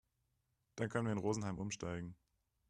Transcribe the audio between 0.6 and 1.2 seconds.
Dann können wir in